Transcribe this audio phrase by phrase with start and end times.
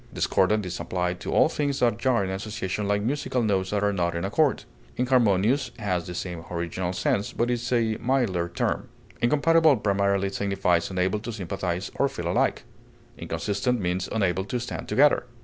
[0.11, 3.93] Discordant is applied to all things that jar in association like musical notes that are
[3.93, 4.63] not in accord;
[4.97, 8.89] inharmonious has the same original sense, but is a milder term.
[9.21, 12.63] Incompatible primarily signifies unable to sympathize or feel alike;
[13.15, 15.27] inconsistent means unable to stand together.